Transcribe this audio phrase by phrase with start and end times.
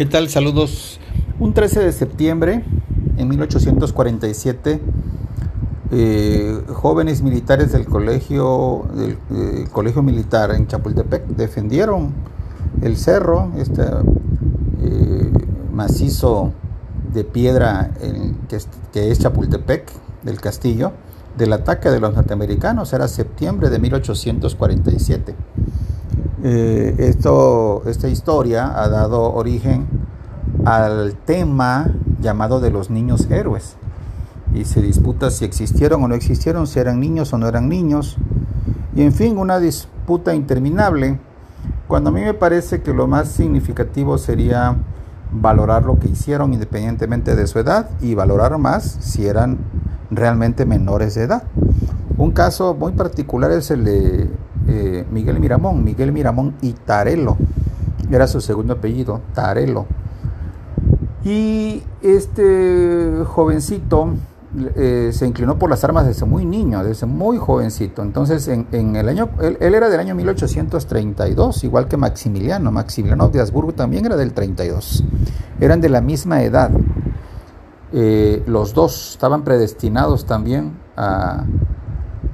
[0.00, 0.30] ¿Qué tal?
[0.30, 0.98] Saludos.
[1.40, 2.64] Un 13 de septiembre,
[3.18, 4.80] en 1847,
[5.90, 12.14] eh, jóvenes militares del colegio, del eh, colegio militar en Chapultepec defendieron
[12.80, 13.82] el cerro, este
[14.80, 15.32] eh,
[15.70, 16.54] macizo
[17.12, 17.90] de piedra
[18.48, 19.86] que, es, que es Chapultepec,
[20.22, 20.92] del castillo,
[21.36, 22.90] del ataque de los norteamericanos.
[22.94, 25.34] Era septiembre de 1847.
[26.42, 29.86] Eh, esto, esta historia ha dado origen
[30.64, 31.90] al tema
[32.20, 33.76] llamado de los niños héroes.
[34.54, 38.16] Y se disputa si existieron o no existieron, si eran niños o no eran niños.
[38.96, 41.18] Y en fin una disputa interminable.
[41.86, 44.76] Cuando a mí me parece que lo más significativo sería
[45.32, 49.58] valorar lo que hicieron independientemente de su edad y valorar más si eran
[50.10, 51.44] realmente menores de edad.
[52.16, 54.30] Un caso muy particular es el de
[54.70, 57.36] eh, Miguel Miramón, Miguel Miramón y Tarelo,
[58.10, 59.86] era su segundo apellido, Tarelo.
[61.24, 64.14] Y este jovencito
[64.74, 68.02] eh, se inclinó por las armas desde muy niño, desde muy jovencito.
[68.02, 72.72] Entonces, en, el año, él, era del año 1832, igual que Maximiliano.
[72.72, 75.04] Maximiliano de Habsburgo también era del 32.
[75.60, 76.70] Eran de la misma edad.
[77.92, 81.44] Eh, los dos estaban predestinados también a,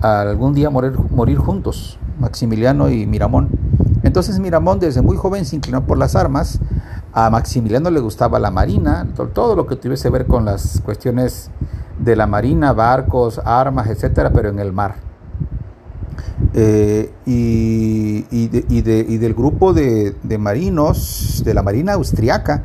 [0.00, 1.98] algún día morir, morir juntos.
[2.22, 3.50] Maximiliano y Miramón.
[4.02, 6.60] Entonces Miramón desde muy joven se inclinó por las armas,
[7.12, 11.50] a Maximiliano le gustaba la marina, todo lo que tuviese que ver con las cuestiones
[11.98, 14.94] de la marina, barcos, armas, etcétera, pero en el mar.
[16.54, 18.22] Eh, y,
[19.18, 22.64] del grupo de, marinos de la marina austriaca,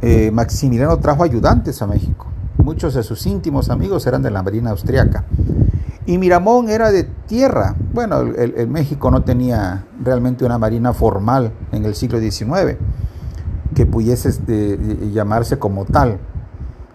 [0.00, 2.26] eh, Maximiliano trajo ayudantes a México.
[2.58, 5.24] Muchos de sus íntimos amigos eran de la marina austriaca.
[6.04, 7.76] Y Miramón era de tierra.
[7.92, 12.76] Bueno, el, México no tenía realmente una marina formal en el siglo XIX
[13.74, 14.78] que pudiese este,
[15.12, 16.18] llamarse como tal.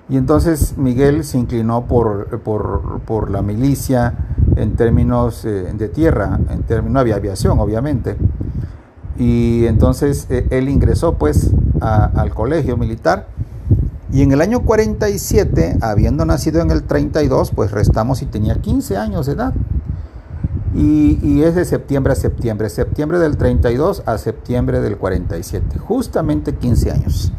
[0.10, 4.14] Y entonces Miguel se inclinó por, por, la milicia
[4.56, 8.16] en términos eh, de tierra, en términos, no había aviación obviamente.
[9.18, 11.52] Y entonces eh, él ingresó pues
[11.82, 13.28] al colegio militar
[14.12, 18.98] y en el año 47, habiendo nacido en el 32, pues restamos y tenía 15
[18.98, 19.54] años de edad.
[20.76, 26.92] Y, es de septiembre a septiembre, septiembre del 32 a septiembre del 47, justamente 15
[26.92, 27.32] años.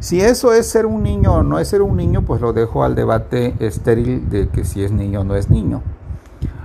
[0.00, 2.84] Si eso es ser un niño o no es ser un niño, pues lo dejo
[2.84, 5.82] al debate estéril de que si es niño o no es niño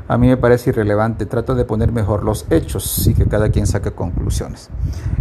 [0.08, 1.26] a mí me parece irrelevante.
[1.26, 4.70] Trato de poner mejor los hechos y que cada quien saque conclusiones.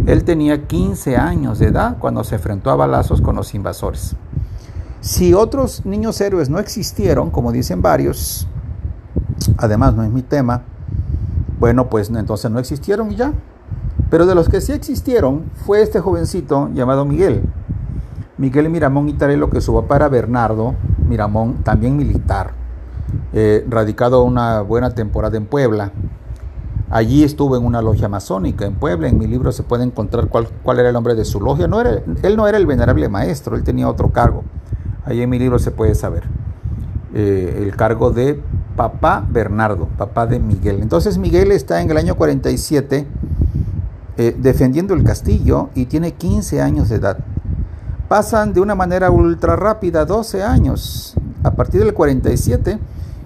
[0.05, 4.15] Él tenía 15 años de edad cuando se enfrentó a balazos con los invasores.
[5.01, 8.47] Si otros niños héroes no existieron, como dicen varios,
[9.57, 10.63] además no es mi tema,
[11.59, 13.33] bueno, pues entonces no existieron y ya.
[14.09, 17.43] Pero de los que sí existieron fue este jovencito llamado Miguel.
[18.37, 20.75] Miguel Miramón Itarelo, que su papá era Bernardo
[21.07, 22.44] Miramón, también militar
[23.37, 25.91] eh, radicado una buena temporada en Puebla.
[26.89, 29.09] Allí estuvo en una logia masónica en Puebla.
[29.09, 31.67] En mi libro se puede encontrar cuál, cuál era el nombre de su logia.
[31.67, 34.45] No era, él no era el venerable maestro, él tenía otro cargo.
[35.03, 36.23] Allí en mi libro se puede saber.
[37.13, 38.41] Eh, el cargo de
[38.77, 40.81] papá Bernardo, papá de Miguel.
[40.81, 43.05] Entonces Miguel está en el año 47
[44.17, 47.17] eh, defendiendo el castillo y tiene 15 años de edad.
[48.07, 51.15] Pasan de una manera ultra rápida 12 años.
[51.43, 52.79] A partir del 47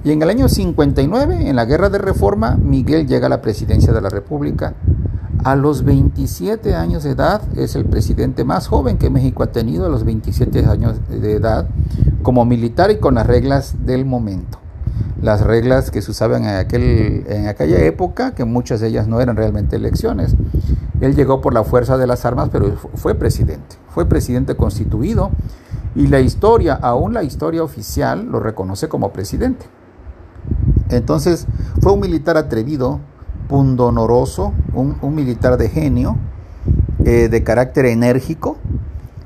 [0.04, 3.92] y en el año 59, en la Guerra de Reforma, Miguel llega a la presidencia
[3.92, 4.74] de la República.
[5.44, 9.86] A los 27 años de edad es el presidente más joven que México ha tenido
[9.86, 11.68] a los 27 años de edad
[12.24, 14.60] como militar y con las reglas del momento.
[15.22, 19.20] Las reglas que se usaban en, aquel, en aquella época, que muchas de ellas no
[19.20, 20.36] eran realmente elecciones.
[21.02, 23.78] Él llegó por la fuerza de las armas, pero fue presidente.
[23.90, 25.32] Fue presidente constituido
[25.96, 29.66] y la historia, aún la historia oficial, lo reconoce como presidente.
[30.90, 31.48] Entonces
[31.82, 33.00] fue un militar atrevido,
[33.48, 36.18] pundonoroso, un, militar de genio,
[37.06, 38.58] eh, de carácter enérgico.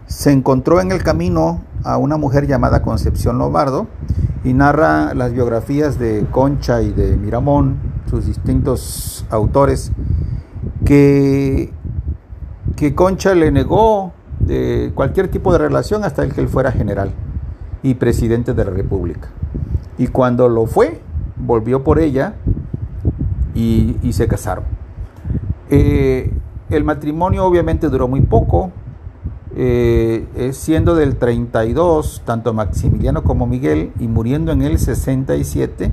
[0.08, 3.88] Se encontró en el camino a una mujer llamada Concepción Lombardo
[4.44, 7.78] y narra las biografías de Concha y de Miramón,
[8.10, 9.92] sus distintos autores,
[10.86, 11.74] que,
[12.76, 17.12] que Concha le negó de cualquier tipo de relación hasta el que él fuera general
[17.82, 19.30] y presidente de la República.
[19.98, 21.02] Y cuando lo fue,
[21.46, 22.36] volvió por ella
[23.56, 24.66] y, se casaron.
[25.70, 26.32] Eh,
[26.70, 28.72] el matrimonio obviamente duró muy poco,
[29.56, 35.92] eh, siendo del 32, tanto Maximiliano como Miguel, y muriendo en el 67,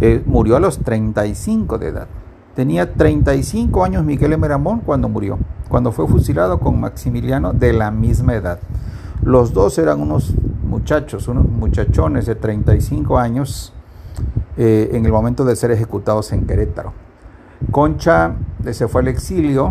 [0.00, 2.08] eh, murió a los 35 de edad.
[2.54, 5.38] Tenía 35 años Miguel Miramón cuando murió,
[5.68, 8.58] cuando fue fusilado con Maximiliano de la misma edad.
[9.22, 10.34] Los dos eran unos
[10.64, 13.72] muchachos, unos muchachones de 35 años
[14.56, 16.92] eh, en el momento de ser ejecutados en Querétaro.
[17.70, 19.70] Concha eh, se fue al exilio,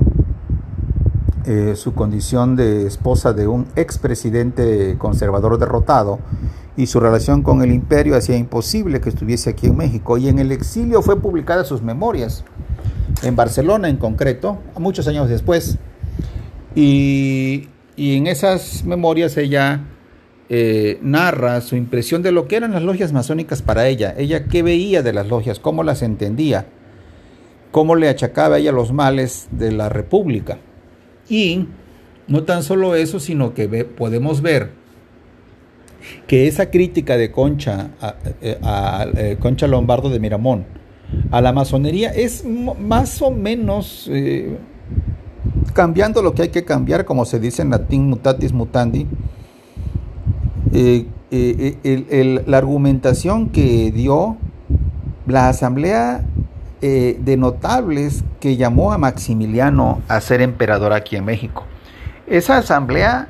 [1.46, 6.20] eh, su condición de esposa de un expresidente conservador derrotado
[6.78, 10.18] y su relación con el imperio hacía imposible que estuviese aquí en México.
[10.18, 12.46] Y en el exilio fue publicada sus memorias,
[13.24, 15.78] en Barcelona en concreto, muchos años después.
[16.76, 19.82] Y, en esas memorias ella
[20.50, 24.16] eh, narra su impresión de lo que eran las logias masónicas para ella.
[24.18, 26.66] Ella qué veía de las logias, cómo las entendía,
[27.72, 30.58] cómo le achacaba a ella los males de la república.
[31.30, 31.68] Y
[32.28, 34.72] no tan solo eso, sino que podemos ver
[36.28, 40.66] que esa crítica de Concha, a, eh, Concha Lombardo de Miramón,
[41.32, 44.58] a la masonería es más o menos eh,
[45.74, 49.08] cambiando lo que hay que cambiar, como se dice en latín mutatis mutandi.
[50.72, 54.38] Eh, la argumentación que dio
[55.28, 56.26] la asamblea
[56.82, 61.66] de notables que llamó a Maximiliano a ser emperador aquí en México.
[62.26, 63.28] Esa asamblea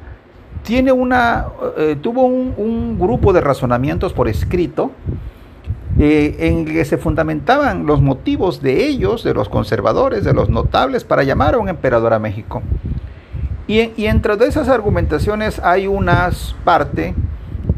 [0.63, 1.47] tiene una,
[1.77, 4.92] eh, tuvo un, grupo de razonamientos por escrito
[5.97, 11.03] eh, en que se fundamentaban los motivos de ellos, de los conservadores, de los notables,
[11.06, 12.62] para llamar a un emperador a México.
[13.69, 16.31] Y, entre de esas argumentaciones hay una
[16.63, 17.13] parte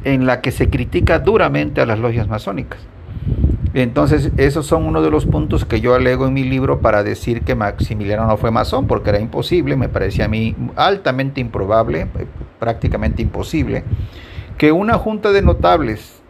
[0.05, 2.79] en la que se critica duramente a las logias masónicas.
[3.73, 7.41] Entonces, esos son uno de los puntos que yo alego en mi libro para decir
[7.41, 12.07] que Maximiliano no fue masón, porque era imposible, me parecía a mí altamente improbable,
[12.57, 13.83] prácticamente imposible,
[14.57, 16.20] que una junta de notables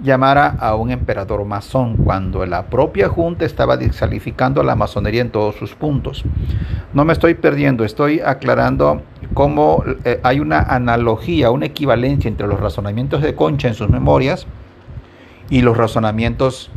[0.00, 5.30] llamara a un emperador masón cuando la propia junta estaba descalificando a la masonería en
[5.30, 6.24] todos sus puntos.
[6.92, 9.02] No me estoy perdiendo, estoy aclarando
[9.34, 14.46] cómo eh, hay una analogía, una equivalencia entre los razonamientos de Concha en sus memorias,
[15.50, 16.70] y los razonamientos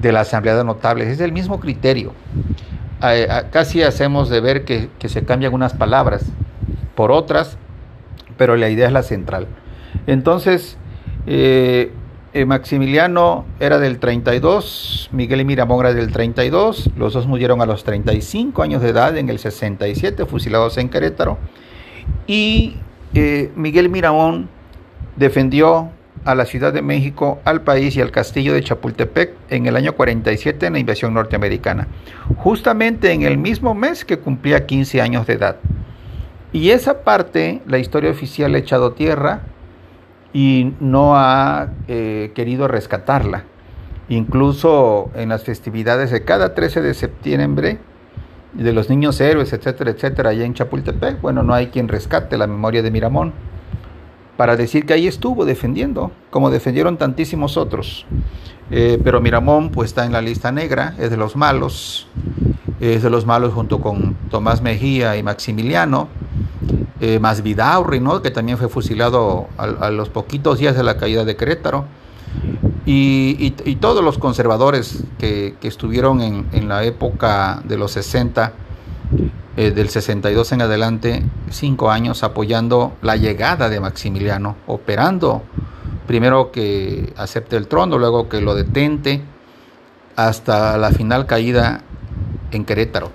[0.00, 1.08] de la Asamblea de Notables.
[1.08, 2.12] Es el mismo criterio.
[3.50, 6.24] Casi hacemos de ver que, se cambian unas palabras
[6.94, 7.56] por otras,
[8.36, 9.48] pero la idea es la central.
[10.06, 10.76] Entonces,
[11.26, 11.92] eh,
[12.34, 17.66] eh, Maximiliano era del 32, Miguel y Miramón era del 32, los dos murieron a
[17.66, 21.38] los 35 años de edad en el 67, fusilados en Querétaro,
[22.26, 22.76] y
[23.14, 24.48] eh, Miguel Miramón
[25.16, 25.90] defendió
[26.24, 29.92] a la Ciudad de México, al país y al castillo de Chapultepec en el año
[29.92, 31.88] 47 en la invasión norteamericana,
[32.36, 35.56] justamente en el mismo mes que cumplía 15 años de edad.
[36.52, 39.42] Y esa parte, la historia oficial ha echado tierra
[40.32, 43.44] y no ha eh, querido rescatarla.
[44.08, 47.78] Incluso en las festividades de cada 13 de septiembre,
[48.52, 52.46] de los niños héroes, etcétera, etcétera, allá en Chapultepec, bueno, no hay quien rescate la
[52.46, 53.32] memoria de Miramón
[54.36, 58.06] para decir que ahí estuvo defendiendo, como defendieron tantísimos otros.
[58.70, 62.08] Eh, pero Miramón pues está en la lista negra, es de los malos,
[62.80, 66.08] es de los malos junto con Tomás Mejía y Maximiliano,
[67.00, 68.22] eh, más Vidaurri, ¿no?
[68.22, 71.84] que también fue fusilado a, los poquitos días de la caída de Querétaro,
[72.86, 73.50] y,
[73.80, 78.52] todos los conservadores que, estuvieron en, en la época de los 60
[79.54, 85.42] eh, del 62 en adelante, cinco años apoyando la llegada de Maximiliano, operando
[86.06, 89.20] primero que acepte el trono, luego que lo detente,
[90.16, 91.82] hasta la final caída
[92.50, 93.10] en Querétaro.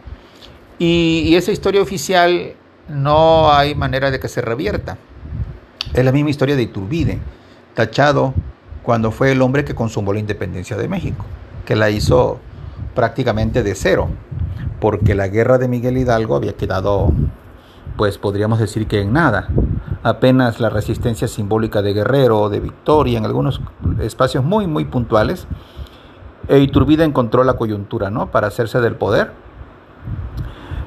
[0.77, 2.54] Y, esa historia oficial
[2.89, 4.98] no hay manera de que se revierta.
[5.94, 7.20] Es la misma historia de Iturbide,
[7.74, 8.34] tachado
[8.84, 11.25] cuando fue el hombre que consumó la independencia de México,
[11.65, 12.39] que la hizo
[12.94, 14.10] prácticamente de cero
[14.79, 17.12] porque la guerra de Miguel Hidalgo había quedado,
[17.96, 19.48] pues podríamos decir que en nada.
[20.03, 23.62] Apenas la resistencia simbólica de Guerrero, de Victoria, en algunos
[24.00, 25.48] espacios muy, muy puntuales.
[26.48, 28.32] E Iturbide encontró la coyuntura, ¿no?
[28.32, 29.32] Para hacerse del poder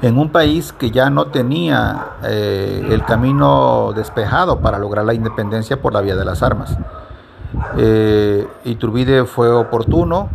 [0.02, 5.80] en un país que ya no tenía eh, el camino despejado para lograr la independencia
[5.80, 6.76] por la vía de las armas.
[7.76, 10.30] Eh, Iturbide fue oportuno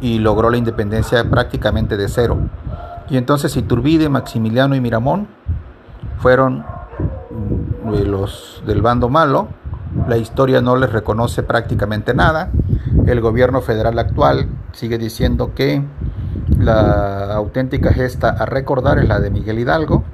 [0.00, 2.38] y logró la independencia prácticamente de cero.
[3.08, 5.28] Y entonces Iturbide, Maximiliano y Miramón
[6.18, 6.64] fueron
[7.84, 9.48] mm, los del bando malo.
[10.08, 12.50] La historia no les reconoce prácticamente nada.
[13.06, 15.82] El gobierno federal actual sigue diciendo que
[16.64, 20.04] la auténtica gesta a recordar es la de Miguel Hidalgo,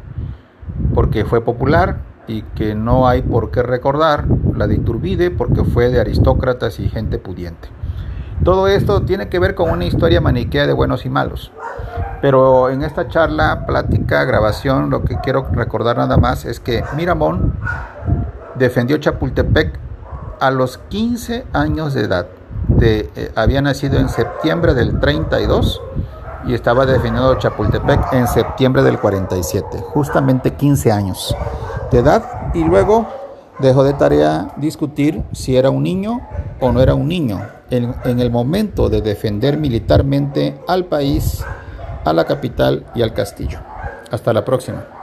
[0.94, 5.90] porque fue popular y que no hay por qué recordar la de Iturbide porque fue
[5.90, 7.68] de aristócratas y gente pudiente.
[8.44, 11.52] Todo esto tiene que ver con una historia maniquea de buenos y malos.
[12.22, 17.54] Pero en esta charla, plática, grabación, lo que quiero recordar nada más es que Miramón
[18.56, 19.78] defendió Chapultepec
[20.40, 22.26] a los 15 años de edad.
[22.80, 25.82] Eh, había nacido en septiembre del 32
[26.46, 31.36] y estaba defendiendo Chapultepec en septiembre del 47, justamente 15 años
[31.90, 32.52] de edad.
[32.54, 33.06] Y luego
[33.58, 36.20] dejó de tarea discutir si era un niño
[36.60, 41.44] o no era un niño en, en el momento de defender militarmente al país,
[42.04, 43.58] a la capital y al castillo.
[44.10, 44.99] Hasta la próxima.